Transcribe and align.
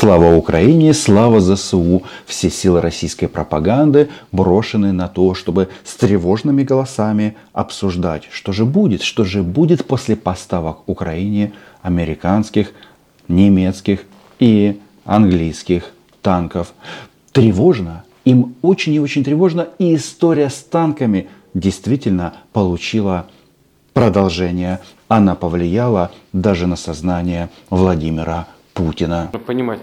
Слава 0.00 0.34
Украине, 0.34 0.94
слава 0.94 1.42
ЗСУ. 1.42 2.04
Все 2.24 2.48
силы 2.48 2.80
российской 2.80 3.26
пропаганды 3.26 4.08
брошены 4.32 4.92
на 4.92 5.08
то, 5.08 5.34
чтобы 5.34 5.68
с 5.84 5.94
тревожными 5.94 6.62
голосами 6.62 7.36
обсуждать, 7.52 8.22
что 8.32 8.52
же 8.52 8.64
будет, 8.64 9.02
что 9.02 9.24
же 9.24 9.42
будет 9.42 9.84
после 9.84 10.16
поставок 10.16 10.88
Украине 10.88 11.52
американских, 11.82 12.72
немецких 13.28 14.04
и 14.38 14.80
английских 15.04 15.90
танков. 16.22 16.72
Тревожно, 17.32 18.04
им 18.24 18.54
очень 18.62 18.94
и 18.94 19.00
очень 19.00 19.22
тревожно, 19.22 19.68
и 19.78 19.96
история 19.96 20.48
с 20.48 20.62
танками 20.62 21.28
действительно 21.52 22.36
получила 22.54 23.26
продолжение. 23.92 24.80
Она 25.08 25.34
повлияла 25.34 26.10
даже 26.32 26.66
на 26.66 26.76
сознание 26.76 27.50
Владимира 27.68 28.46
Путина. 28.80 29.30
Понимать, 29.46 29.80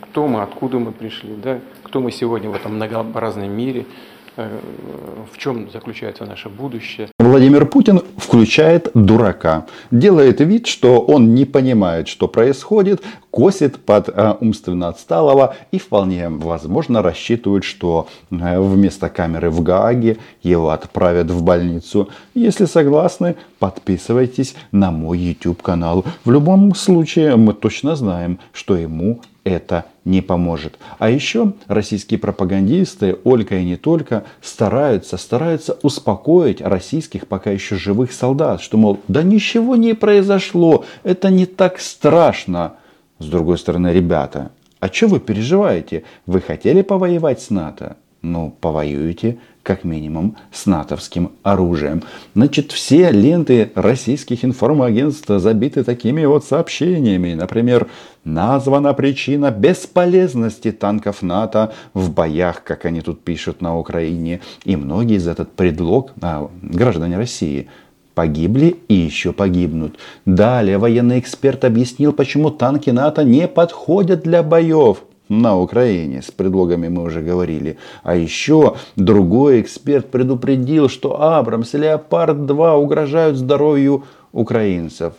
кто 0.00 0.26
мы, 0.26 0.42
откуда 0.42 0.78
мы 0.78 0.92
пришли, 0.92 1.34
да, 1.36 1.60
кто 1.82 2.00
мы 2.00 2.10
сегодня 2.10 2.50
в 2.50 2.54
этом 2.54 2.74
многообразном 2.76 3.50
мире, 3.50 3.80
э, 3.82 4.15
в 4.36 5.38
чем 5.38 5.70
заключается 5.70 6.24
наше 6.24 6.48
будущее. 6.48 7.08
Владимир 7.18 7.66
Путин 7.66 8.02
включает 8.16 8.90
дурака, 8.94 9.66
делает 9.90 10.40
вид, 10.40 10.66
что 10.66 11.00
он 11.00 11.34
не 11.34 11.44
понимает, 11.44 12.08
что 12.08 12.28
происходит, 12.28 13.02
косит 13.30 13.78
под 13.78 14.08
э, 14.08 14.34
умственно 14.40 14.88
отсталого 14.88 15.54
и 15.70 15.78
вполне 15.78 16.28
возможно 16.28 17.02
рассчитывает, 17.02 17.64
что 17.64 18.08
э, 18.30 18.60
вместо 18.60 19.08
камеры 19.08 19.50
в 19.50 19.62
Гааге 19.62 20.18
его 20.42 20.70
отправят 20.70 21.30
в 21.30 21.42
больницу. 21.42 22.08
Если 22.34 22.64
согласны, 22.66 23.36
подписывайтесь 23.58 24.54
на 24.72 24.90
мой 24.90 25.18
YouTube 25.18 25.62
канал. 25.62 26.04
В 26.24 26.30
любом 26.30 26.74
случае 26.74 27.36
мы 27.36 27.52
точно 27.54 27.96
знаем, 27.96 28.38
что 28.52 28.76
ему 28.76 29.20
это 29.46 29.86
не 30.04 30.22
поможет. 30.22 30.76
А 30.98 31.08
еще 31.08 31.52
российские 31.68 32.18
пропагандисты, 32.18 33.16
Ольга 33.22 33.56
и 33.58 33.64
не 33.64 33.76
только, 33.76 34.24
стараются, 34.42 35.16
стараются 35.16 35.78
успокоить 35.82 36.60
российских 36.60 37.28
пока 37.28 37.52
еще 37.52 37.76
живых 37.76 38.10
солдат, 38.12 38.60
что, 38.60 38.76
мол, 38.76 38.98
да 39.06 39.22
ничего 39.22 39.76
не 39.76 39.94
произошло, 39.94 40.84
это 41.04 41.30
не 41.30 41.46
так 41.46 41.78
страшно. 41.78 42.74
С 43.20 43.26
другой 43.26 43.58
стороны, 43.58 43.92
ребята, 43.92 44.50
а 44.80 44.88
что 44.88 45.06
вы 45.06 45.20
переживаете? 45.20 46.02
Вы 46.26 46.40
хотели 46.40 46.82
повоевать 46.82 47.40
с 47.40 47.50
НАТО? 47.50 47.96
Ну, 48.22 48.52
повоюете 48.60 49.38
как 49.66 49.82
минимум 49.82 50.36
с 50.52 50.66
натовским 50.66 51.32
оружием. 51.42 52.04
Значит, 52.36 52.70
все 52.70 53.10
ленты 53.10 53.72
российских 53.74 54.44
информагентств 54.44 55.26
забиты 55.28 55.82
такими 55.82 56.24
вот 56.24 56.44
сообщениями. 56.44 57.34
Например, 57.34 57.88
названа 58.22 58.94
причина 58.94 59.50
бесполезности 59.50 60.70
танков 60.70 61.20
НАТО 61.20 61.72
в 61.94 62.12
боях, 62.12 62.62
как 62.62 62.84
они 62.84 63.00
тут 63.00 63.24
пишут 63.24 63.60
на 63.60 63.76
Украине. 63.76 64.40
И 64.64 64.76
многие 64.76 65.18
за 65.18 65.32
этот 65.32 65.50
предлог 65.52 66.12
а, 66.22 66.48
граждане 66.62 67.16
России 67.16 67.66
погибли 68.14 68.76
и 68.86 68.94
еще 68.94 69.32
погибнут. 69.32 69.98
Далее 70.24 70.78
военный 70.78 71.18
эксперт 71.18 71.64
объяснил, 71.64 72.12
почему 72.12 72.50
танки 72.50 72.90
НАТО 72.90 73.24
не 73.24 73.48
подходят 73.48 74.22
для 74.22 74.44
боев 74.44 75.02
на 75.28 75.58
Украине. 75.58 76.22
С 76.22 76.30
предлогами 76.30 76.88
мы 76.88 77.02
уже 77.02 77.22
говорили. 77.22 77.78
А 78.02 78.14
еще 78.14 78.76
другой 78.96 79.60
эксперт 79.60 80.10
предупредил, 80.10 80.88
что 80.88 81.20
Абрамс 81.20 81.74
и 81.74 81.78
Леопард-2 81.78 82.76
угрожают 82.76 83.36
здоровью 83.36 84.04
украинцев. 84.32 85.14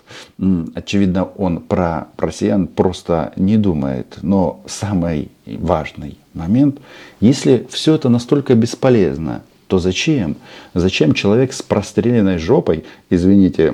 Очевидно, 0.75 1.27
он 1.37 1.59
про 1.59 2.07
россиян 2.17 2.67
просто 2.67 3.33
не 3.35 3.57
думает. 3.57 4.19
Но 4.21 4.61
самый 4.67 5.29
важный 5.45 6.17
момент, 6.33 6.79
если 7.19 7.65
все 7.69 7.95
это 7.95 8.09
настолько 8.09 8.53
бесполезно, 8.55 9.41
то 9.67 9.79
зачем? 9.79 10.37
Зачем 10.73 11.13
человек 11.13 11.53
с 11.53 11.61
простреленной 11.61 12.37
жопой, 12.37 12.85
извините, 13.09 13.73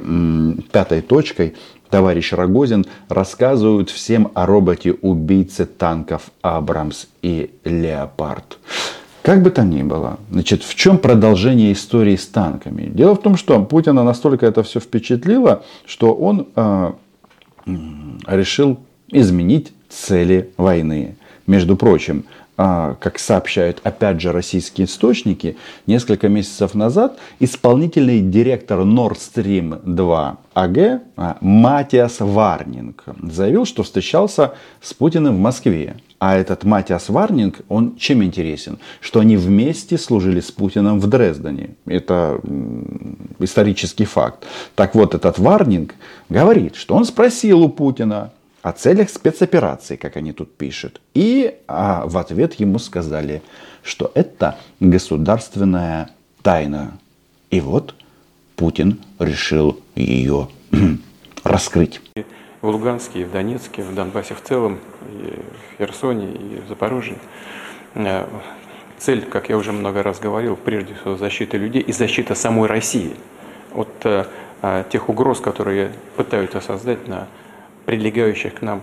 пятой 0.71 1.01
точкой, 1.01 1.55
товарищ 1.89 2.33
Рогозин, 2.33 2.85
рассказывают 3.09 3.89
всем 3.89 4.31
о 4.33 4.45
роботе-убийце 4.45 5.65
танков 5.65 6.31
Абрамс 6.41 7.05
и 7.21 7.51
Леопард? 7.63 8.57
Как 9.21 9.41
бы 9.41 9.51
там 9.51 9.69
ни 9.69 9.83
было, 9.83 10.19
значит, 10.31 10.63
в 10.63 10.75
чем 10.75 10.97
продолжение 10.97 11.71
истории 11.71 12.17
с 12.17 12.27
танками? 12.27 12.89
Дело 12.93 13.15
в 13.15 13.21
том, 13.21 13.37
что 13.37 13.63
Путина 13.63 14.03
настолько 14.03 14.45
это 14.45 14.63
все 14.63 14.81
впечатлило, 14.81 15.63
что 15.85 16.13
он 16.13 16.49
э, 16.55 16.91
решил 18.27 18.79
изменить 19.07 19.71
цели 19.87 20.51
войны. 20.57 21.15
Между 21.47 21.77
прочим, 21.77 22.25
как 22.55 23.17
сообщают 23.17 23.79
опять 23.83 24.21
же 24.21 24.31
российские 24.31 24.85
источники, 24.85 25.57
несколько 25.87 26.29
месяцев 26.29 26.75
назад 26.75 27.17
исполнительный 27.39 28.21
директор 28.21 28.79
Nord 28.79 29.17
Stream 29.17 29.81
2 29.83 30.37
АГ 30.53 30.77
а, 31.15 31.37
Матиас 31.41 32.19
Варнинг 32.19 33.05
заявил, 33.23 33.65
что 33.65 33.83
встречался 33.83 34.53
с 34.81 34.93
Путиным 34.93 35.37
в 35.37 35.39
Москве. 35.39 35.95
А 36.19 36.37
этот 36.37 36.63
Матиас 36.63 37.09
Варнинг, 37.09 37.61
он 37.69 37.95
чем 37.97 38.23
интересен? 38.23 38.77
Что 39.01 39.19
они 39.19 39.35
вместе 39.35 39.97
служили 39.97 40.39
с 40.39 40.51
Путиным 40.51 40.99
в 40.99 41.07
Дрездене. 41.07 41.71
Это 41.85 42.39
исторический 43.39 44.05
факт. 44.05 44.45
Так 44.75 44.95
вот, 44.95 45.15
этот 45.15 45.39
Варнинг 45.39 45.95
говорит, 46.29 46.75
что 46.75 46.95
он 46.95 47.05
спросил 47.05 47.61
у 47.61 47.69
Путина, 47.69 48.31
о 48.63 48.71
целях 48.71 49.09
спецоперации, 49.09 49.97
как 49.97 50.15
они 50.15 50.31
тут 50.31 50.55
пишут. 50.55 51.01
И 51.13 51.53
а, 51.67 52.07
в 52.07 52.17
ответ 52.17 52.53
ему 52.55 52.79
сказали, 52.79 53.43
что 53.83 54.09
это 54.15 54.57
государственная 54.79 56.09
тайна. 56.41 56.97
И 57.51 57.59
вот 57.59 57.93
Путин 58.55 59.01
решил 59.19 59.81
ее 59.95 60.47
раскрыть. 61.43 62.01
В 62.61 62.67
Луганске, 62.69 63.25
в 63.25 63.31
Донецке, 63.33 63.83
в 63.83 63.93
Донбассе 63.93 64.33
в 64.33 64.41
целом, 64.41 64.79
и 65.11 65.33
в 65.33 65.77
Херсоне, 65.77 66.31
и 66.31 66.61
в 66.65 66.69
Запорожье. 66.69 67.17
Э, 67.95 68.25
цель, 68.97 69.25
как 69.25 69.49
я 69.49 69.57
уже 69.57 69.73
много 69.73 70.01
раз 70.03 70.21
говорил, 70.21 70.55
прежде 70.55 70.93
всего 70.93 71.17
защита 71.17 71.57
людей 71.57 71.81
и 71.81 71.91
защита 71.91 72.33
самой 72.33 72.69
России 72.69 73.17
от 73.73 73.89
э, 74.05 74.25
э, 74.61 74.85
тех 74.89 75.09
угроз, 75.09 75.41
которые 75.41 75.91
пытаются 76.15 76.61
создать 76.61 77.09
на 77.09 77.27
прилегающих 77.85 78.55
к 78.55 78.61
нам 78.61 78.81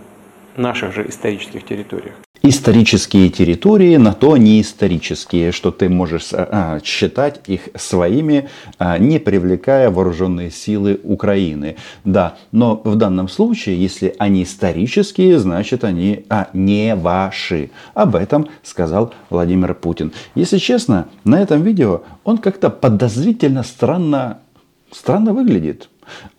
наших 0.57 0.93
же 0.93 1.07
исторических 1.07 1.63
территориях. 1.65 2.15
Исторические 2.43 3.29
территории 3.29 3.97
на 3.97 4.13
то 4.13 4.35
не 4.35 4.61
исторические, 4.61 5.51
что 5.51 5.69
ты 5.69 5.89
можешь 5.89 6.29
а, 6.33 6.79
считать 6.83 7.39
их 7.45 7.69
своими, 7.75 8.49
а, 8.79 8.97
не 8.97 9.19
привлекая 9.19 9.91
вооруженные 9.91 10.49
силы 10.49 10.99
Украины. 11.03 11.75
Да, 12.03 12.37
но 12.51 12.81
в 12.83 12.95
данном 12.95 13.29
случае, 13.29 13.79
если 13.79 14.15
они 14.17 14.41
исторические, 14.41 15.37
значит 15.37 15.83
они 15.83 16.25
а, 16.29 16.49
не 16.53 16.95
ваши. 16.95 17.69
Об 17.93 18.15
этом 18.15 18.47
сказал 18.63 19.13
Владимир 19.29 19.75
Путин. 19.75 20.11
Если 20.33 20.57
честно, 20.57 21.09
на 21.23 21.39
этом 21.39 21.61
видео 21.61 22.01
он 22.23 22.39
как-то 22.39 22.71
подозрительно 22.71 23.61
странно, 23.61 24.39
странно 24.91 25.33
выглядит. 25.33 25.89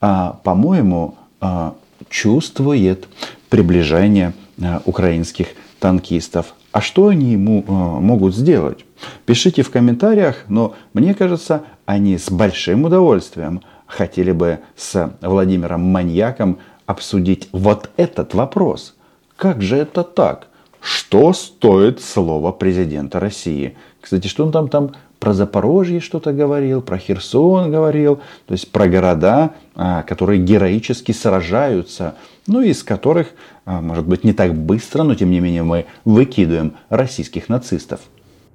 А, 0.00 0.40
по-моему, 0.42 1.14
а, 1.40 1.74
чувствует 2.12 3.08
приближение 3.48 4.34
э, 4.58 4.80
украинских 4.84 5.48
танкистов. 5.80 6.54
А 6.70 6.80
что 6.80 7.08
они 7.08 7.32
ему 7.32 7.64
э, 7.66 7.72
могут 7.72 8.36
сделать? 8.36 8.84
Пишите 9.26 9.62
в 9.62 9.70
комментариях, 9.70 10.44
но 10.48 10.74
мне 10.92 11.14
кажется, 11.14 11.62
они 11.86 12.18
с 12.18 12.30
большим 12.30 12.84
удовольствием 12.84 13.62
хотели 13.86 14.30
бы 14.32 14.60
с 14.76 15.12
Владимиром 15.20 15.80
Маньяком 15.80 16.58
обсудить 16.86 17.48
вот 17.52 17.90
этот 17.96 18.34
вопрос. 18.34 18.94
Как 19.36 19.62
же 19.62 19.76
это 19.76 20.04
так? 20.04 20.48
Что 20.80 21.32
стоит 21.32 22.00
слово 22.00 22.52
президента 22.52 23.20
России? 23.20 23.76
Кстати, 24.00 24.28
что 24.28 24.44
он 24.44 24.52
там, 24.52 24.68
там 24.68 24.92
про 25.22 25.34
Запорожье 25.34 26.00
что-то 26.00 26.32
говорил, 26.32 26.82
про 26.82 26.98
Херсон 26.98 27.70
говорил, 27.70 28.16
то 28.46 28.54
есть 28.54 28.72
про 28.72 28.88
города, 28.88 29.54
а, 29.76 30.02
которые 30.02 30.42
героически 30.42 31.12
сражаются, 31.12 32.16
ну 32.48 32.60
и 32.60 32.70
из 32.70 32.82
которых, 32.82 33.28
а, 33.64 33.80
может 33.80 34.04
быть, 34.04 34.24
не 34.24 34.32
так 34.32 34.52
быстро, 34.52 35.04
но 35.04 35.14
тем 35.14 35.30
не 35.30 35.38
менее 35.38 35.62
мы 35.62 35.86
выкидываем 36.04 36.74
российских 36.88 37.48
нацистов. 37.48 38.00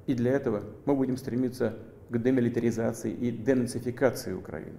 И 0.06 0.12
для 0.12 0.32
этого 0.32 0.60
мы 0.84 0.94
будем 0.94 1.16
стремиться 1.16 1.72
к 2.10 2.18
демилитаризации 2.22 3.14
и 3.14 3.30
денацификации 3.30 4.34
Украины, 4.34 4.76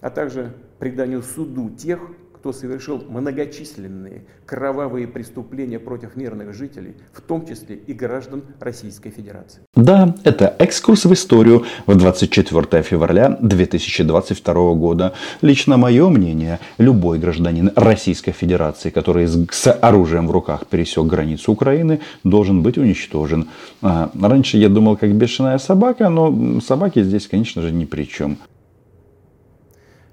а 0.00 0.10
также 0.10 0.52
преданию 0.78 1.24
суду 1.24 1.70
тех, 1.70 1.98
кто 2.40 2.54
совершил 2.54 3.04
многочисленные 3.06 4.22
кровавые 4.46 5.06
преступления 5.06 5.78
против 5.78 6.16
мирных 6.16 6.54
жителей, 6.54 6.94
в 7.12 7.20
том 7.20 7.46
числе 7.46 7.76
и 7.76 7.92
граждан 7.92 8.42
Российской 8.58 9.10
Федерации. 9.10 9.60
Да, 9.74 10.14
это 10.24 10.56
экскурс 10.58 11.04
в 11.04 11.12
историю 11.12 11.64
в 11.86 11.94
24 11.94 12.82
февраля 12.82 13.36
2022 13.42 14.74
года. 14.74 15.12
Лично 15.42 15.76
мое 15.76 16.08
мнение, 16.08 16.60
любой 16.78 17.18
гражданин 17.18 17.72
Российской 17.76 18.32
Федерации, 18.32 18.88
который 18.88 19.28
с 19.28 19.72
оружием 19.72 20.26
в 20.26 20.30
руках 20.30 20.66
пересек 20.66 21.04
границу 21.04 21.52
Украины, 21.52 22.00
должен 22.24 22.62
быть 22.62 22.78
уничтожен. 22.78 23.50
А, 23.82 24.10
раньше 24.18 24.56
я 24.56 24.70
думал, 24.70 24.96
как 24.96 25.12
бешеная 25.14 25.58
собака, 25.58 26.08
но 26.08 26.60
собаки 26.60 27.02
здесь, 27.02 27.28
конечно 27.28 27.60
же, 27.60 27.70
ни 27.70 27.84
при 27.84 28.04
чем. 28.04 28.38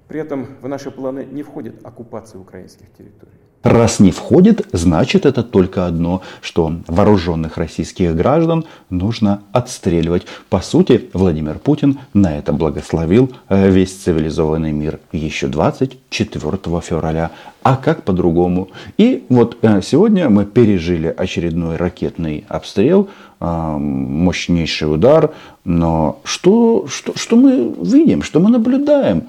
При 0.08 0.20
этом 0.20 0.46
в 0.62 0.68
наши 0.68 0.90
планы 0.90 1.26
не 1.30 1.42
входит 1.42 1.84
оккупация 1.84 2.40
украинских 2.40 2.86
территорий. 2.96 3.32
Раз 3.64 3.98
не 3.98 4.12
входит, 4.12 4.66
значит 4.72 5.26
это 5.26 5.42
только 5.42 5.86
одно, 5.86 6.22
что 6.40 6.72
вооруженных 6.86 7.56
российских 7.58 8.14
граждан 8.14 8.64
нужно 8.88 9.42
отстреливать. 9.52 10.26
По 10.48 10.60
сути, 10.60 11.10
Владимир 11.12 11.58
Путин 11.58 11.98
на 12.14 12.38
это 12.38 12.52
благословил 12.52 13.32
э, 13.48 13.68
весь 13.68 13.94
цивилизованный 13.96 14.70
мир 14.70 15.00
еще 15.10 15.48
24 15.48 16.58
февраля. 16.80 17.32
А 17.64 17.76
как 17.76 18.04
по-другому? 18.04 18.68
И 18.96 19.26
вот 19.28 19.58
э, 19.62 19.82
сегодня 19.82 20.30
мы 20.30 20.46
пережили 20.46 21.12
очередной 21.14 21.76
ракетный 21.76 22.44
обстрел, 22.48 23.08
мощнейший 23.40 24.92
удар. 24.92 25.32
Но 25.64 26.20
что, 26.24 26.86
что, 26.88 27.12
что 27.16 27.36
мы 27.36 27.74
видим, 27.82 28.22
что 28.22 28.40
мы 28.40 28.50
наблюдаем? 28.50 29.24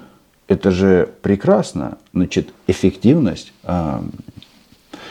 Это 0.50 0.72
же 0.72 1.08
прекрасно. 1.22 1.98
Значит, 2.12 2.48
эффективность 2.66 3.52
а, 3.62 4.02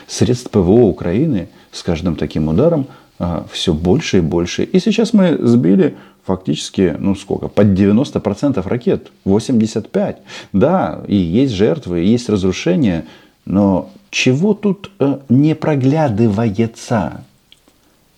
средств 0.06 0.52
ПВО 0.52 0.82
Украины 0.82 1.48
с 1.72 1.82
каждым 1.82 2.18
таким 2.18 2.50
ударом 2.50 2.88
а, 3.20 3.46
все 3.50 3.74
больше 3.74 4.18
и 4.18 4.22
больше. 4.22 4.64
И 4.64 4.80
сейчас 4.82 5.14
мы 5.14 5.38
сбили 5.42 5.96
фактически, 6.26 6.94
ну 7.00 7.16
сколько, 7.16 7.48
под 7.48 7.68
90% 7.68 8.68
ракет, 8.68 9.14
85%. 9.24 10.18
Да, 10.52 11.00
и 11.08 11.16
есть 11.16 11.54
жертвы, 11.54 12.04
и 12.04 12.10
есть 12.10 12.28
разрушения, 12.28 13.06
но 13.46 13.92
чего 14.10 14.54
тут 14.54 14.92
э, 15.00 15.20
не 15.30 15.56
проглядывается? 15.56 17.24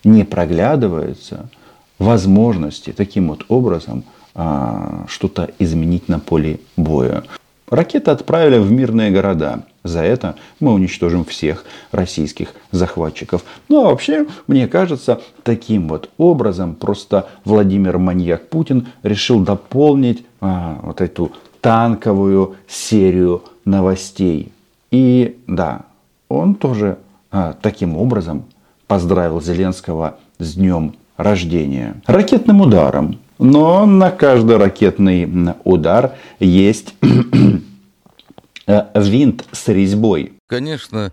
Не 0.04 0.24
проглядывается 0.24 1.52
возможности 2.00 2.92
таким 2.94 3.28
вот 3.28 3.46
образом– 3.48 4.06
что-то 4.34 5.50
изменить 5.60 6.08
на 6.08 6.20
поле 6.20 6.60
боя. 6.78 7.24
Ракеты 7.72 8.12
отправили 8.12 8.58
в 8.58 8.70
мирные 8.70 9.12
города. 9.12 9.64
За 9.86 10.02
это 10.02 10.36
мы 10.60 10.74
уничтожим 10.74 11.24
всех 11.24 11.64
российских 11.94 12.54
захватчиков. 12.72 13.44
Ну 13.70 13.86
а 13.86 13.90
вообще, 13.92 14.28
мне 14.48 14.68
кажется, 14.68 15.22
таким 15.44 15.88
вот 15.88 16.10
образом 16.18 16.76
просто 16.76 17.30
Владимир 17.46 17.98
Маньяк 17.98 18.50
Путин 18.50 18.90
решил 19.04 19.40
дополнить 19.40 20.26
а, 20.42 20.80
вот 20.84 21.00
эту 21.00 21.32
танковую 21.62 22.58
серию 22.68 23.44
новостей. 23.64 24.52
И 24.92 25.40
да, 25.48 25.84
он 26.28 26.56
тоже 26.56 26.98
а, 27.32 27.56
таким 27.62 27.96
образом 27.96 28.44
поздравил 28.86 29.42
Зеленского 29.42 30.18
с 30.40 30.56
днем 30.56 30.96
рождения. 31.16 31.96
Ракетным 32.06 32.60
ударом 32.62 33.18
но 33.42 33.86
на 33.88 34.12
каждый 34.12 34.58
ракетный 34.58 35.56
удар 35.64 36.14
есть 36.40 36.94
винт 38.96 39.46
с 39.52 39.68
резьбой. 39.68 40.34
Конечно, 40.48 41.12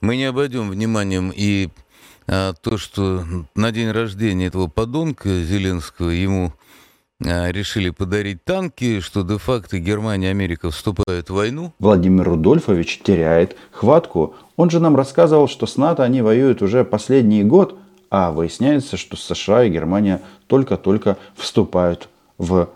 мы 0.00 0.16
не 0.16 0.24
обойдем 0.24 0.68
вниманием 0.68 1.32
и 1.34 1.70
а, 2.28 2.52
то, 2.52 2.76
что 2.76 3.24
на 3.54 3.72
день 3.72 3.90
рождения 3.90 4.46
этого 4.46 4.66
подонка 4.66 5.28
Зеленского 5.42 6.10
ему 6.10 6.52
а, 7.24 7.50
решили 7.50 7.88
подарить 7.88 8.44
танки, 8.44 9.00
что 9.00 9.22
де-факто 9.22 9.78
Германия 9.78 10.28
и 10.28 10.30
Америка 10.30 10.70
вступают 10.70 11.30
в 11.30 11.34
войну. 11.34 11.72
Владимир 11.78 12.24
Рудольфович 12.24 13.00
теряет 13.02 13.56
хватку. 13.72 14.34
Он 14.56 14.68
же 14.68 14.80
нам 14.80 14.96
рассказывал, 14.96 15.48
что 15.48 15.66
с 15.66 15.78
НАТО 15.78 16.04
они 16.04 16.20
воюют 16.20 16.60
уже 16.60 16.84
последний 16.84 17.42
год, 17.42 17.78
а 18.10 18.32
выясняется, 18.32 18.96
что 18.96 19.16
США 19.16 19.64
и 19.64 19.70
Германия 19.70 20.20
только-только 20.48 21.16
вступают 21.36 22.08
в 22.38 22.68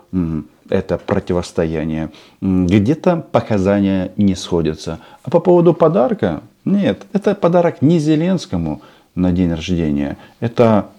это 0.69 0.97
противостояние. 0.97 2.11
Где-то 2.41 3.17
показания 3.17 4.11
не 4.17 4.35
сходятся. 4.35 4.99
А 5.23 5.29
по 5.29 5.39
поводу 5.39 5.73
подарка, 5.73 6.41
нет, 6.63 7.05
это 7.13 7.35
подарок 7.35 7.81
не 7.81 7.99
Зеленскому 7.99 8.81
на 9.13 9.31
день 9.31 9.51
рождения. 9.51 10.17
Это 10.39 10.89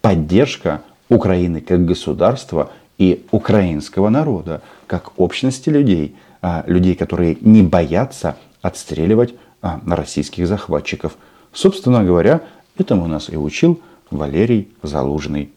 поддержка 0.00 0.82
Украины 1.08 1.60
как 1.60 1.84
государства 1.84 2.70
и 2.96 3.24
украинского 3.30 4.08
народа, 4.08 4.62
как 4.86 5.18
общности 5.18 5.68
людей, 5.68 6.16
а, 6.40 6.64
людей, 6.66 6.94
которые 6.94 7.36
не 7.40 7.62
боятся 7.62 8.36
отстреливать 8.62 9.34
а, 9.60 9.80
российских 9.86 10.46
захватчиков. 10.46 11.16
Собственно 11.52 12.04
говоря, 12.04 12.40
Этому 12.76 13.06
нас 13.06 13.28
и 13.30 13.36
учил 13.36 13.80
Валерий 14.10 14.68
Залужный. 14.82 15.50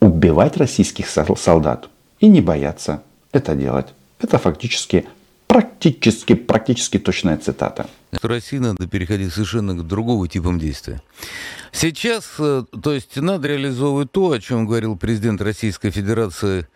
Убивать 0.00 0.56
российских 0.56 1.08
солдат 1.08 1.88
и 2.20 2.28
не 2.28 2.40
бояться 2.40 3.02
это 3.32 3.54
делать. 3.54 3.94
Это 4.20 4.38
фактически 4.38 5.06
практически, 5.52 6.34
практически 6.34 6.98
точная 6.98 7.36
цитата. 7.36 7.86
России 8.22 8.58
надо 8.58 8.86
переходить 8.86 9.32
совершенно 9.32 9.74
к 9.74 9.86
другому 9.86 10.26
типам 10.26 10.58
действия. 10.58 11.02
Сейчас, 11.72 12.24
э, 12.38 12.64
то 12.82 12.92
есть, 12.92 13.16
надо 13.16 13.48
реализовывать 13.48 14.12
то, 14.12 14.30
о 14.30 14.38
чем 14.38 14.66
говорил 14.66 14.96
президент 14.96 15.42
Российской 15.42 15.90
Федерации 15.90 16.66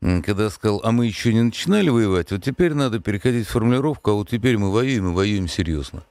когда 0.00 0.48
сказал, 0.50 0.80
а 0.84 0.92
мы 0.92 1.06
еще 1.06 1.34
не 1.34 1.42
начинали 1.42 1.88
воевать, 1.88 2.30
вот 2.30 2.44
теперь 2.44 2.74
надо 2.74 3.00
переходить 3.00 3.46
в 3.46 3.50
формулировку, 3.50 4.10
а 4.10 4.14
вот 4.14 4.30
теперь 4.30 4.56
мы 4.56 4.70
воюем 4.70 5.10
и 5.10 5.14
воюем 5.14 5.48
серьезно. 5.48 6.04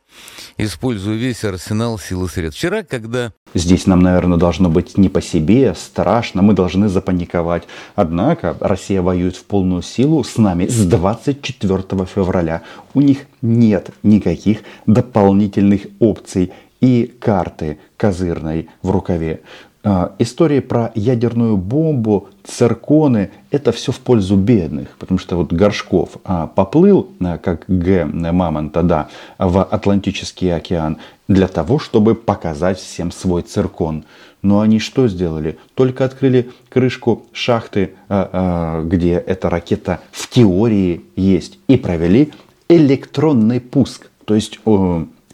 Используя 0.57 1.16
весь 1.16 1.44
арсенал 1.44 1.98
сил 2.00 2.25
и 2.25 2.28
средств. 2.30 2.60
Вчера, 2.60 2.84
когда... 2.84 3.31
Здесь 3.54 3.86
нам, 3.86 4.01
наверное, 4.01 4.38
должно 4.38 4.69
быть 4.69 4.98
не 4.98 5.10
по 5.10 5.22
себе, 5.22 5.74
страшно, 5.75 6.42
мы 6.42 6.54
должны 6.54 6.89
запаниковать. 6.89 7.63
Однако 7.95 8.57
Россия 8.60 9.01
воюет 9.01 9.36
в 9.36 9.44
полную 9.45 9.84
силу 9.84 10.24
с 10.24 10.38
нами 10.38 10.68
с 10.68 10.86
24 10.86 12.06
февраля. 12.06 12.63
У 12.94 13.01
них 13.01 13.19
нет 13.42 13.92
никаких 14.04 14.60
дополнительных 14.86 15.84
опций 16.00 16.51
и 16.81 17.16
карты 17.19 17.80
козырной 17.95 18.69
в 18.81 18.92
рукаве. 18.92 19.42
А, 19.89 20.12
истории 20.19 20.60
про 20.60 20.92
ядерную 20.95 21.56
бомбу, 21.56 22.28
цирконы, 22.44 23.31
это 23.51 23.72
все 23.72 23.94
в 23.94 24.00
пользу 24.01 24.36
бедных. 24.36 24.89
Потому 25.00 25.18
что 25.18 25.38
вот 25.38 25.54
Горшков 25.54 26.18
а, 26.25 26.48
поплыл, 26.48 27.07
а, 27.22 27.38
как 27.38 27.63
Г. 27.69 28.04
Мамонта, 28.04 28.84
да, 28.84 29.07
в 29.39 29.63
Атлантический 29.63 30.54
океан 30.54 30.98
для 31.30 31.48
того, 31.48 31.80
чтобы 31.80 32.16
показать 32.16 32.80
всем 32.80 33.13
свой 33.13 33.44
циркон. 33.44 34.03
Но 34.41 34.60
они 34.60 34.79
что 34.79 35.08
сделали? 35.08 35.58
Только 35.74 36.03
открыли 36.03 36.51
крышку 36.70 37.24
шахты, 37.32 37.96
где 38.08 39.13
эта 39.13 39.50
ракета 39.50 40.01
в 40.12 40.29
теории 40.29 41.01
есть, 41.15 41.60
и 41.67 41.75
провели 41.75 42.34
электронный 42.70 43.60
пуск, 43.60 44.10
то 44.25 44.36
есть 44.36 44.60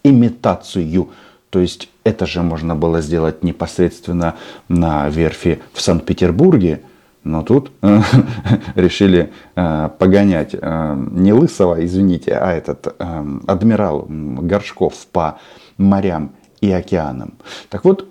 имитацию 0.04 1.10
то 1.54 1.60
есть 1.60 1.90
это 2.04 2.26
же 2.26 2.42
можно 2.42 2.76
было 2.76 3.02
сделать 3.02 3.44
непосредственно 3.44 4.36
на 4.68 5.10
верфи 5.10 5.62
в 5.74 5.82
Санкт-Петербурге, 5.82 6.82
но 7.24 7.42
тут 7.44 7.72
э, 7.82 8.02
решили 8.76 9.32
э, 9.56 9.90
погонять 9.98 10.54
э, 10.54 11.06
не 11.12 11.34
Лысого, 11.34 11.84
извините, 11.84 12.34
а 12.34 12.52
этот 12.52 12.96
адмирал 13.00 14.06
Горшков 14.10 14.94
по 15.12 15.40
морям 15.78 16.32
и 16.62 16.72
океанам. 16.72 17.34
Так 17.70 17.84
вот, 17.84 18.08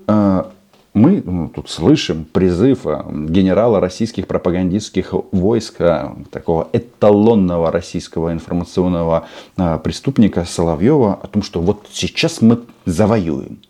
мы 0.95 1.23
ну, 1.25 1.49
тут 1.49 1.71
слышим 1.71 2.25
призыв 2.25 2.87
э, 2.87 3.03
генерала 3.29 3.81
российских 3.81 4.27
пропагандистских 4.27 5.15
войск, 5.33 5.81
э, 5.81 6.11
такого 6.31 6.69
эталонного 6.73 7.73
российского 7.73 8.33
информационного 8.33 9.27
э, 9.57 9.79
преступника 9.83 10.45
Соловьева 10.45 11.15
о 11.15 11.27
том, 11.29 11.43
что 11.43 11.61
вот 11.61 11.87
сейчас 11.91 12.43
мы 12.43 12.61
завоюем. 12.85 13.61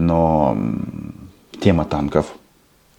Но 0.00 0.56
тема 1.60 1.84
танков 1.84 2.26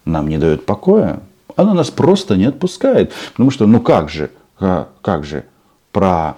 нам 0.04 0.28
не 0.28 0.36
дает 0.36 0.66
покоя. 0.66 1.20
Она 1.56 1.72
нас 1.72 1.90
просто 1.90 2.36
не 2.36 2.44
отпускает. 2.44 3.14
Потому 3.32 3.50
что, 3.50 3.66
ну 3.66 3.80
как 3.80 4.10
же, 4.10 4.30
как 4.58 5.24
же, 5.24 5.46
про 5.92 6.36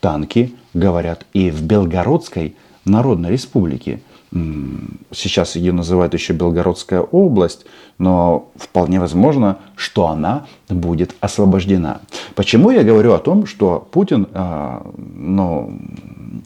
танки 0.00 0.54
говорят 0.72 1.26
и 1.32 1.50
в 1.50 1.62
Белгородской 1.62 2.54
Народной 2.84 3.30
Республике. 3.30 4.00
Сейчас 4.30 5.56
ее 5.56 5.72
называют 5.72 6.14
еще 6.14 6.32
Белгородская 6.32 7.00
область, 7.00 7.64
но 7.98 8.50
вполне 8.56 9.00
возможно, 9.00 9.58
что 9.74 10.08
она 10.08 10.46
будет 10.68 11.14
освобождена. 11.20 12.00
Почему 12.34 12.70
я 12.70 12.84
говорю 12.84 13.14
о 13.14 13.18
том, 13.18 13.46
что 13.46 13.86
Путин 13.90 14.28
а, 14.34 14.86
ну, 14.96 15.78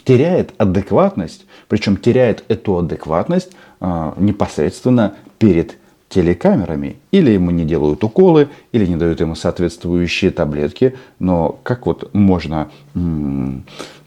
теряет 0.04 0.54
адекватность, 0.58 1.44
причем 1.68 1.96
теряет 1.96 2.44
эту 2.48 2.78
адекватность 2.78 3.52
а, 3.80 4.14
непосредственно 4.16 5.14
перед 5.38 5.76
телекамерами. 6.08 6.96
Или 7.10 7.30
ему 7.30 7.50
не 7.50 7.64
делают 7.64 8.04
уколы, 8.04 8.48
или 8.72 8.86
не 8.86 8.96
дают 8.96 9.20
ему 9.20 9.34
соответствующие 9.34 10.30
таблетки. 10.30 10.94
Но 11.18 11.58
как 11.62 11.86
вот 11.86 12.12
можно 12.14 12.70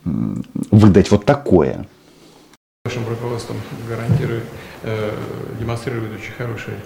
выдать 0.04 1.10
вот 1.10 1.24
такое? 1.24 1.86
Вашим 2.86 3.08
руководством 3.08 3.56
гарантирует, 3.88 4.44
э, 4.84 5.10
демонстрирует 5.58 6.12
очень 6.14 6.32
хорошие 6.38 6.76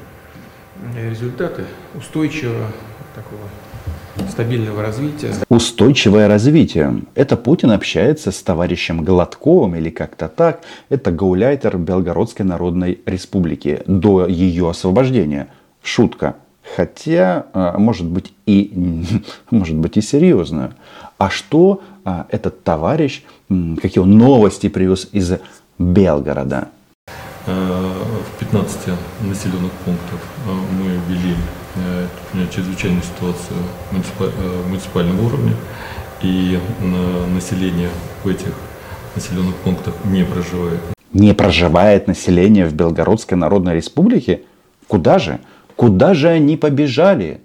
результаты 0.97 1.65
устойчивого 1.95 2.69
такого 3.15 4.31
стабильного 4.31 4.81
развития. 4.81 5.35
Устойчивое 5.51 6.27
развитие. 6.27 7.03
Это 7.15 7.37
Путин 7.37 7.71
общается 7.73 8.33
с 8.33 8.43
товарищем 8.43 9.05
Гладковым 9.05 9.77
или 9.77 9.91
как-то 9.91 10.29
так. 10.29 10.63
Это 10.89 11.13
гауляйтер 11.13 11.77
Белгородской 11.77 12.47
Народной 12.47 13.01
Республики 13.05 13.83
до 13.87 14.27
ее 14.27 14.71
освобождения. 14.71 15.49
Шутка. 15.83 16.37
Хотя, 16.77 17.45
а, 17.53 17.77
может 17.77 18.07
быть, 18.07 18.33
и, 18.47 18.73
может 19.51 19.77
быть, 19.77 19.99
и 19.99 20.01
серьезно. 20.01 20.73
А 21.19 21.29
что 21.29 21.83
а, 22.07 22.27
этот 22.31 22.65
товарищ, 22.65 23.23
какие 23.83 23.99
он 24.03 24.17
новости 24.17 24.71
привез 24.71 25.07
из 25.13 25.33
Белгорода? 25.81 26.69
Э, 27.47 27.93
в 28.37 28.39
15 28.39 28.91
населенных 29.23 29.73
пунктах 29.85 30.21
э, 30.47 30.51
мы 30.51 31.01
ввели 31.09 31.35
Э, 31.77 32.07
чрезвычайную 32.53 33.03
ситуацию 33.03 33.59
муниципального 34.69 35.25
уровня, 35.25 35.55
и 36.21 36.59
население 37.33 37.91
в 38.25 38.29
этих 38.29 38.53
населенных 39.15 39.55
пунктах 39.57 39.95
не 40.05 40.25
проживает. 40.25 40.81
Не 41.13 41.33
проживает 41.33 42.09
население 42.09 42.67
в 42.67 42.75
Белгородской 42.75 43.39
Народной 43.39 43.75
Республике? 43.77 44.43
Куда 44.89 45.21
же? 45.21 45.39
Куда 45.77 46.13
же 46.15 46.29
они 46.29 46.57
побежали? 46.57 47.41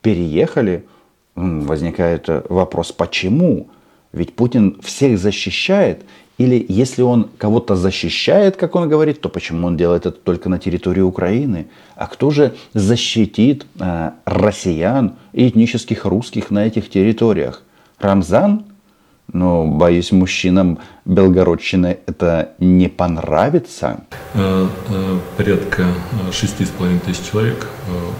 Переехали? 0.00 0.86
Возникает 1.34 2.28
вопрос, 2.48 2.92
почему? 2.92 3.68
Ведь 4.12 4.34
Путин 4.34 4.80
всех 4.82 5.18
защищает 5.18 6.02
или 6.38 6.64
если 6.68 7.02
он 7.02 7.28
кого-то 7.36 7.74
защищает, 7.74 8.56
как 8.56 8.76
он 8.76 8.88
говорит, 8.88 9.20
то 9.20 9.28
почему 9.28 9.66
он 9.66 9.76
делает 9.76 10.06
это 10.06 10.16
только 10.16 10.48
на 10.48 10.58
территории 10.58 11.00
Украины? 11.00 11.66
А 11.96 12.06
кто 12.06 12.30
же 12.30 12.54
защитит 12.74 13.66
э, 13.80 14.12
россиян 14.24 15.16
и 15.32 15.48
этнических 15.48 16.04
русских 16.04 16.50
на 16.50 16.64
этих 16.66 16.88
территориях? 16.88 17.62
Рамзан? 17.98 18.64
Но, 19.32 19.66
боюсь, 19.66 20.10
мужчинам 20.12 20.78
Белгородчины 21.04 21.98
это 22.06 22.52
не 22.58 22.88
понравится. 22.88 24.00
Э, 24.34 24.66
э, 24.88 25.18
порядка 25.36 25.86
шести 26.32 26.64
с 26.64 26.70
половиной 26.70 27.00
тысяч 27.00 27.30
человек 27.30 27.66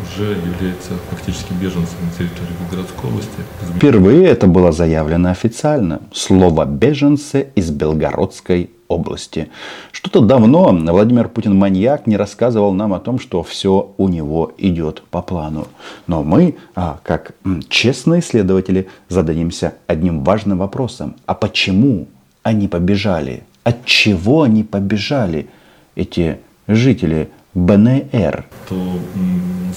уже 0.06 0.32
являются 0.32 0.92
фактически 1.10 1.52
беженцами 1.52 2.04
на 2.04 2.10
территории 2.12 2.54
Белгородской 2.60 3.10
области. 3.10 3.38
Впервые 3.76 4.26
это 4.26 4.46
было 4.46 4.72
заявлено 4.72 5.30
официально. 5.30 6.00
Слово 6.12 6.64
«беженцы» 6.64 7.48
из 7.54 7.70
Белгородской 7.70 8.70
области. 8.88 9.48
Что-то 9.92 10.20
давно 10.20 10.70
Владимир 10.72 11.28
Путин 11.28 11.56
маньяк 11.56 12.06
не 12.06 12.16
рассказывал 12.16 12.72
нам 12.72 12.94
о 12.94 13.00
том, 13.00 13.18
что 13.18 13.42
все 13.42 13.92
у 13.96 14.08
него 14.08 14.52
идет 14.58 15.02
по 15.10 15.22
плану. 15.22 15.68
Но 16.06 16.22
мы, 16.22 16.56
а, 16.74 16.98
как 17.02 17.32
честные 17.68 18.20
исследователи, 18.20 18.88
зададимся 19.08 19.74
одним 19.86 20.24
важным 20.24 20.58
вопросом. 20.58 21.16
А 21.26 21.34
почему 21.34 22.08
они 22.42 22.68
побежали? 22.68 23.44
От 23.64 23.84
чего 23.84 24.42
они 24.42 24.64
побежали, 24.64 25.48
эти 25.94 26.38
жители 26.66 27.28
БНР? 27.54 28.46
То 28.68 28.76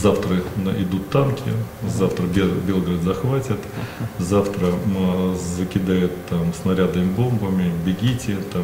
завтра 0.02 0.38
идут 0.80 1.10
танки, 1.10 1.52
завтра 1.88 2.26
Белгород 2.26 3.02
захватят, 3.02 3.60
завтра 4.20 4.68
закидают 5.58 6.12
там 6.30 6.54
снарядами, 6.54 7.12
бомбами, 7.12 7.72
бегите, 7.86 8.38
там 8.54 8.64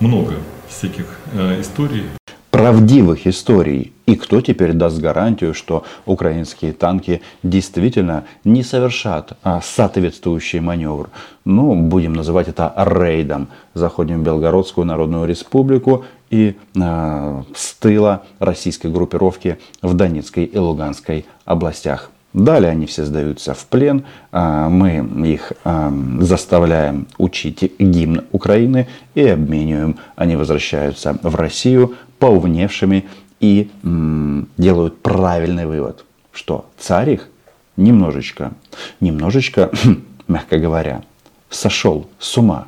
много 0.00 0.34
всяких 0.68 1.18
э, 1.32 1.60
историй. 1.60 2.04
Правдивых 2.50 3.26
историй. 3.26 3.92
И 4.06 4.14
кто 4.14 4.40
теперь 4.40 4.72
даст 4.72 4.98
гарантию, 4.98 5.52
что 5.52 5.84
украинские 6.06 6.72
танки 6.72 7.20
действительно 7.42 8.24
не 8.44 8.62
совершат 8.62 9.36
а, 9.42 9.60
соответствующий 9.60 10.60
маневр? 10.60 11.10
Ну, 11.44 11.74
будем 11.74 12.14
называть 12.14 12.48
это 12.48 12.72
рейдом. 12.76 13.48
Заходим 13.74 14.20
в 14.20 14.24
Белгородскую 14.24 14.86
Народную 14.86 15.26
Республику 15.26 16.04
и 16.30 16.56
э, 16.74 17.42
с 17.54 17.74
тыла 17.74 18.22
российской 18.38 18.90
группировки 18.90 19.58
в 19.82 19.94
Донецкой 19.94 20.44
и 20.44 20.58
Луганской 20.58 21.26
областях. 21.44 22.10
Далее 22.36 22.72
они 22.72 22.84
все 22.84 23.06
сдаются 23.06 23.54
в 23.54 23.64
плен, 23.64 24.04
а, 24.30 24.68
мы 24.68 24.98
их 25.26 25.54
а, 25.64 25.90
заставляем 26.20 27.06
учить 27.16 27.72
гимн 27.78 28.24
Украины 28.30 28.88
и 29.14 29.26
обмениваем. 29.26 29.96
Они 30.16 30.36
возвращаются 30.36 31.18
в 31.22 31.34
Россию 31.34 31.94
поумневшими 32.18 33.06
и 33.40 33.70
делают 34.58 35.00
правильный 35.00 35.64
вывод, 35.64 36.04
что 36.32 36.66
царь 36.78 37.12
их 37.12 37.28
немножечко, 37.78 38.52
немножечко, 39.00 39.70
мягко 40.28 40.58
говоря, 40.58 41.02
сошел 41.48 42.06
с 42.18 42.36
ума. 42.36 42.66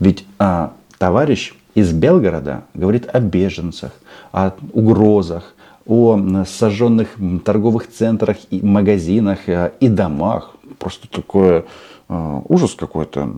Ведь 0.00 0.24
а, 0.40 0.72
товарищ 0.98 1.54
из 1.76 1.92
Белгорода 1.92 2.64
говорит 2.74 3.08
о 3.12 3.20
беженцах, 3.20 3.92
о 4.32 4.50
угрозах, 4.72 5.54
о 5.86 6.44
сожженных 6.44 7.16
торговых 7.44 7.88
центрах 7.88 8.36
и 8.50 8.60
магазинах 8.60 9.48
э, 9.48 9.72
и 9.80 9.88
домах. 9.88 10.56
Просто 10.78 11.08
такое 11.08 11.64
э, 12.08 12.40
ужас 12.48 12.74
какой-то. 12.74 13.32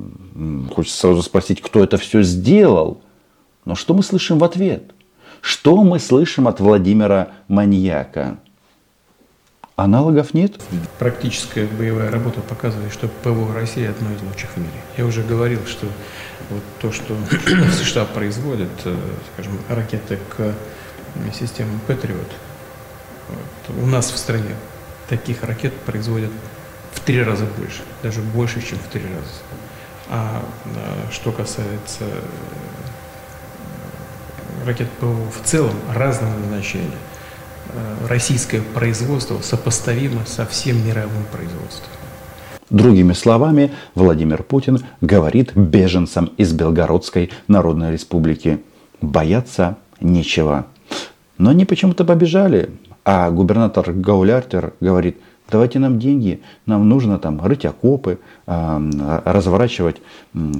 Хочется 0.74 0.98
сразу 0.98 1.22
спросить, 1.22 1.60
кто 1.60 1.82
это 1.82 1.98
все 1.98 2.22
сделал. 2.22 3.00
Но 3.64 3.74
что 3.74 3.94
мы 3.94 4.02
слышим 4.02 4.38
в 4.38 4.44
ответ? 4.44 4.94
Что 5.40 5.82
мы 5.82 5.98
слышим 5.98 6.48
от 6.48 6.58
Владимира 6.58 7.28
Маньяка? 7.48 8.38
Аналогов 9.76 10.34
нет? 10.34 10.60
Практическая 10.98 11.68
боевая 11.68 12.10
работа 12.10 12.40
показывает, 12.40 12.92
что 12.92 13.06
ПВО 13.22 13.54
России 13.54 13.86
одно 13.86 14.10
из 14.10 14.20
лучших 14.22 14.50
в 14.50 14.56
мире. 14.56 14.72
Я 14.96 15.06
уже 15.06 15.22
говорил, 15.22 15.60
что 15.66 15.86
вот 16.50 16.62
то, 16.80 16.90
что 16.90 17.14
США 17.72 18.04
производят, 18.06 18.70
э, 18.84 18.96
скажем, 19.34 19.52
ракеты 19.68 20.18
к 20.36 20.54
системы 21.32 21.78
Patriot. 21.86 22.30
Вот. 23.28 23.76
У 23.82 23.86
нас 23.86 24.10
в 24.10 24.18
стране 24.18 24.54
таких 25.08 25.42
ракет 25.44 25.74
производят 25.80 26.30
в 26.92 27.00
три 27.00 27.22
раза 27.22 27.44
больше, 27.58 27.82
даже 28.02 28.20
больше, 28.20 28.62
чем 28.62 28.78
в 28.78 28.88
три 28.90 29.02
раза. 29.02 29.42
А, 30.10 30.42
а 30.74 31.12
что 31.12 31.32
касается 31.32 32.04
э, 32.04 32.20
ракет 34.66 34.88
ПВО 35.00 35.30
в 35.30 35.46
целом 35.46 35.74
разного 35.94 36.34
назначения, 36.38 36.90
э, 37.72 38.06
российское 38.08 38.62
производство 38.62 39.40
сопоставимо 39.40 40.24
со 40.24 40.46
всем 40.46 40.86
мировым 40.86 41.24
производством. 41.30 41.90
Другими 42.70 43.14
словами, 43.14 43.72
Владимир 43.94 44.42
Путин 44.42 44.84
говорит 45.00 45.54
беженцам 45.56 46.26
из 46.36 46.52
Белгородской 46.52 47.30
Народной 47.48 47.92
Республики, 47.92 48.60
бояться 49.00 49.78
нечего. 50.00 50.66
Но 51.38 51.50
они 51.50 51.64
почему-то 51.64 52.04
побежали. 52.04 52.70
А 53.04 53.30
губернатор 53.30 53.92
Гауляртер 53.92 54.74
говорит, 54.80 55.16
давайте 55.50 55.78
нам 55.78 55.98
деньги, 55.98 56.42
нам 56.66 56.88
нужно 56.88 57.18
там 57.18 57.40
рыть 57.44 57.64
окопы, 57.64 58.18
разворачивать 58.46 59.96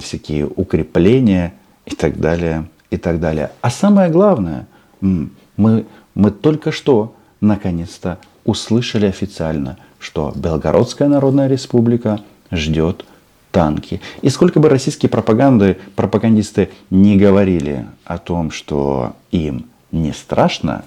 всякие 0.01 0.47
укрепления 0.47 1.53
и 1.85 1.95
так 1.95 2.19
далее, 2.19 2.67
и 2.89 2.97
так 2.97 3.19
далее. 3.19 3.51
А 3.61 3.69
самое 3.69 4.09
главное, 4.09 4.67
мы, 5.01 5.85
мы 6.15 6.31
только 6.31 6.71
что 6.71 7.15
наконец-то 7.39 8.17
услышали 8.45 9.05
официально, 9.05 9.77
что 9.99 10.33
Белгородская 10.35 11.07
Народная 11.07 11.47
Республика 11.47 12.21
ждет 12.51 13.05
танки. 13.51 14.01
И 14.21 14.29
сколько 14.29 14.59
бы 14.59 14.69
российские 14.69 15.09
пропаганды, 15.09 15.77
пропагандисты 15.95 16.69
не 16.89 17.17
говорили 17.17 17.85
о 18.05 18.17
том, 18.17 18.49
что 18.49 19.13
им 19.31 19.65
не 19.91 20.13
страшно? 20.13 20.85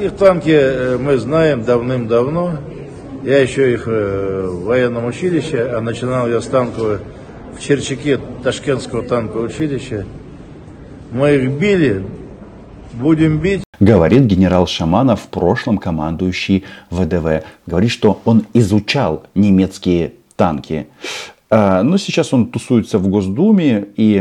Их 0.00 0.16
танки 0.16 0.50
э, 0.50 0.98
мы 0.98 1.18
знаем 1.18 1.64
давным-давно. 1.64 2.58
Я 3.22 3.38
еще 3.38 3.72
их 3.72 3.84
э, 3.86 4.46
в 4.48 4.64
военном 4.64 5.04
училище, 5.06 5.62
а 5.76 5.80
начинал 5.80 6.28
я 6.28 6.40
с 6.40 6.46
танкового 6.46 7.00
в 7.56 7.60
Черчаке 7.60 8.18
Ташкентского 8.42 9.02
танкового 9.02 9.46
училища. 9.46 10.06
Мы 11.12 11.34
их 11.36 11.50
били, 11.52 12.04
будем 12.94 13.38
бить. 13.38 13.62
Говорит 13.78 14.22
генерал 14.22 14.66
Шаманов, 14.66 15.20
в 15.22 15.26
прошлом 15.28 15.78
командующий 15.78 16.64
ВДВ. 16.90 17.44
Говорит, 17.66 17.90
что 17.90 18.20
он 18.24 18.46
изучал 18.54 19.24
немецкие 19.34 20.14
танки. 20.36 20.86
А, 21.54 21.82
но 21.82 21.98
сейчас 21.98 22.32
он 22.32 22.46
тусуется 22.46 22.98
в 22.98 23.08
Госдуме 23.08 23.86
и, 23.96 24.14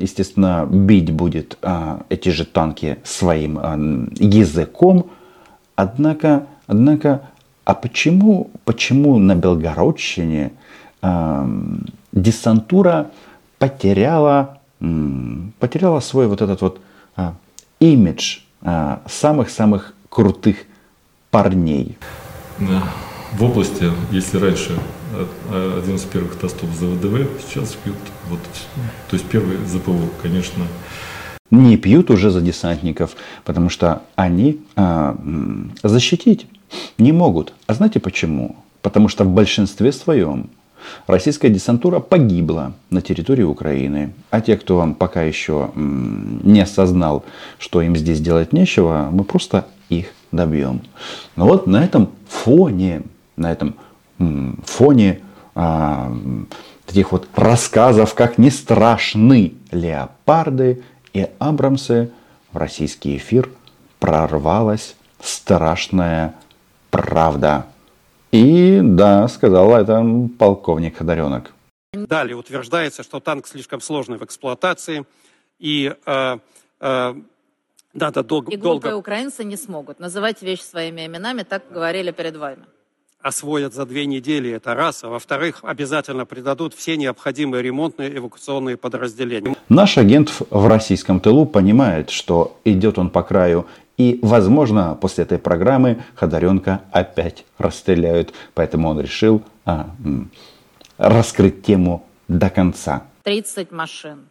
естественно, 0.00 0.66
бить 0.66 1.12
будет 1.12 1.58
а, 1.60 2.04
эти 2.08 2.30
же 2.30 2.46
танки 2.46 2.96
своим 3.04 3.58
а, 3.58 3.76
языком. 4.18 5.10
Однако, 5.76 6.46
однако, 6.66 7.20
а 7.66 7.74
почему, 7.74 8.50
почему 8.64 9.18
на 9.18 9.34
Белгородчине 9.34 10.52
десантура 12.12 13.10
потеряла, 13.58 14.58
потеряла 15.60 16.00
свой 16.00 16.26
вот 16.26 16.42
этот 16.42 16.60
вот 16.62 16.80
имидж 17.78 18.38
самых-самых 19.06 19.94
крутых 20.08 20.64
парней? 21.30 21.96
В 23.32 23.44
области, 23.44 23.84
если 24.10 24.38
раньше 24.38 24.78
один 25.50 25.96
из 25.96 26.02
первых 26.02 26.36
тостов 26.36 26.70
за 26.78 26.86
ВДВ, 26.86 27.28
сейчас 27.46 27.74
пьют, 27.74 27.96
вот, 28.28 28.40
то 29.08 29.16
есть 29.16 29.26
первый 29.26 29.56
ЗПУ, 29.66 30.10
конечно. 30.22 30.64
Не 31.50 31.76
пьют 31.76 32.10
уже 32.10 32.30
за 32.30 32.40
десантников, 32.40 33.16
потому 33.44 33.70
что 33.70 34.02
они 34.16 34.60
а, 34.76 35.16
защитить 35.82 36.46
не 36.98 37.12
могут. 37.12 37.54
А 37.66 37.74
знаете 37.74 38.00
почему? 38.00 38.56
Потому 38.82 39.08
что 39.08 39.24
в 39.24 39.28
большинстве 39.28 39.92
своем 39.92 40.50
российская 41.06 41.48
десантура 41.48 42.00
погибла 42.00 42.74
на 42.90 43.00
территории 43.00 43.44
Украины. 43.44 44.12
А 44.30 44.40
те, 44.40 44.56
кто 44.56 44.76
вам 44.76 44.94
пока 44.94 45.22
еще 45.22 45.70
не 45.74 46.60
осознал, 46.60 47.24
что 47.58 47.82
им 47.82 47.96
здесь 47.96 48.20
делать 48.20 48.52
нечего, 48.52 49.08
мы 49.10 49.24
просто 49.24 49.66
их 49.88 50.08
добьем. 50.32 50.82
Но 51.36 51.46
вот 51.46 51.66
на 51.66 51.82
этом 51.82 52.10
фоне, 52.28 53.02
на 53.38 53.52
этом 53.52 53.76
фоне 54.64 55.22
а, 55.54 56.12
таких 56.86 57.12
вот 57.12 57.28
рассказов, 57.34 58.14
как 58.14 58.38
не 58.38 58.50
страшны 58.50 59.54
леопарды 59.70 60.82
и 61.12 61.28
абрамсы, 61.38 62.10
в 62.52 62.56
российский 62.56 63.16
эфир 63.16 63.50
прорвалась 63.98 64.96
страшная 65.20 66.34
правда. 66.90 67.66
И 68.30 68.80
да, 68.82 69.28
сказал 69.28 69.72
это 69.72 70.04
полковник 70.38 70.98
Ходоренок. 70.98 71.52
Далее 71.92 72.36
утверждается, 72.36 73.02
что 73.02 73.20
танк 73.20 73.46
слишком 73.46 73.80
сложный 73.80 74.18
в 74.18 74.22
эксплуатации 74.22 75.06
и 75.58 75.94
э, 76.06 76.38
э, 76.80 77.14
надо 77.94 78.22
дол- 78.22 78.42
и 78.42 78.56
долго... 78.56 78.94
украинцы 78.94 79.44
не 79.44 79.56
смогут 79.56 79.98
называть 79.98 80.42
вещи 80.42 80.62
своими 80.62 81.06
именами, 81.06 81.42
так 81.42 81.64
говорили 81.70 82.12
перед 82.12 82.36
вами 82.36 82.64
освоят 83.20 83.74
за 83.74 83.84
две 83.86 84.06
недели, 84.06 84.50
это 84.50 84.74
раз. 84.74 85.04
А 85.04 85.08
во-вторых, 85.08 85.60
обязательно 85.62 86.24
придадут 86.24 86.74
все 86.74 86.96
необходимые 86.96 87.62
ремонтные 87.62 88.16
эвакуационные 88.16 88.76
подразделения. 88.76 89.54
Наш 89.68 89.98
агент 89.98 90.32
в 90.50 90.66
российском 90.66 91.20
тылу 91.20 91.46
понимает, 91.46 92.10
что 92.10 92.58
идет 92.64 92.98
он 92.98 93.10
по 93.10 93.22
краю. 93.22 93.66
И, 93.96 94.20
возможно, 94.22 94.96
после 95.00 95.24
этой 95.24 95.38
программы 95.38 96.02
Ходоренко 96.14 96.82
опять 96.92 97.44
расстреляют. 97.58 98.32
Поэтому 98.54 98.88
он 98.88 99.00
решил 99.00 99.42
а, 99.64 99.90
раскрыть 100.98 101.62
тему 101.62 102.06
до 102.28 102.48
конца. 102.48 103.02
30 103.24 103.72
машин. 103.72 104.28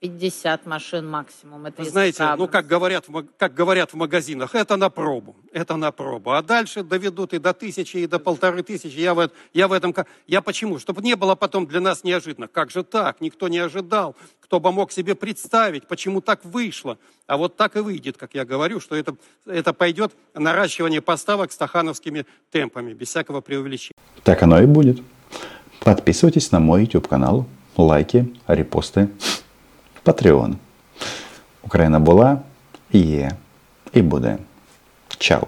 50 0.00 0.64
машин 0.64 1.06
максимум. 1.06 1.66
Это 1.66 1.82
Вы 1.82 1.90
знаете, 1.90 2.26
ну 2.38 2.48
как 2.48 2.66
говорят, 2.66 3.04
как 3.36 3.52
говорят 3.52 3.92
в 3.92 3.96
магазинах, 3.96 4.54
это 4.54 4.76
на 4.76 4.88
пробу, 4.88 5.36
это 5.52 5.76
на 5.76 5.92
пробу. 5.92 6.30
А 6.32 6.42
дальше 6.42 6.82
доведут 6.82 7.34
и 7.34 7.38
до 7.38 7.52
тысячи, 7.52 7.98
и 7.98 8.06
до 8.06 8.18
полторы 8.18 8.62
тысячи. 8.62 8.98
Я 8.98 9.12
в, 9.12 9.30
я 9.52 9.68
в 9.68 9.72
этом... 9.72 9.94
Я 10.26 10.40
почему? 10.40 10.78
Чтобы 10.78 11.02
не 11.02 11.16
было 11.16 11.34
потом 11.34 11.66
для 11.66 11.80
нас 11.80 12.02
неожиданно. 12.02 12.48
Как 12.48 12.70
же 12.70 12.82
так? 12.82 13.20
Никто 13.20 13.48
не 13.48 13.58
ожидал. 13.58 14.16
Кто 14.40 14.58
бы 14.58 14.72
мог 14.72 14.90
себе 14.90 15.14
представить, 15.14 15.86
почему 15.86 16.22
так 16.22 16.46
вышло. 16.46 16.96
А 17.26 17.36
вот 17.36 17.56
так 17.56 17.76
и 17.76 17.80
выйдет, 17.80 18.16
как 18.16 18.34
я 18.34 18.46
говорю, 18.46 18.80
что 18.80 18.96
это, 18.96 19.16
это 19.44 19.74
пойдет 19.74 20.12
наращивание 20.32 21.02
поставок 21.02 21.52
стахановскими 21.52 22.24
темпами, 22.50 22.94
без 22.94 23.08
всякого 23.08 23.42
преувеличения. 23.42 23.94
Так 24.24 24.42
оно 24.42 24.62
и 24.62 24.66
будет. 24.66 25.02
Подписывайтесь 25.80 26.52
на 26.52 26.58
мой 26.58 26.84
YouTube 26.84 27.06
канал, 27.06 27.46
лайки, 27.76 28.34
репосты. 28.48 29.10
Patreon. 30.05 30.53
Україна 31.63 31.99
була, 31.99 32.39
є 32.91 33.31
і 33.93 34.01
буде. 34.01 34.37
Чао! 35.17 35.47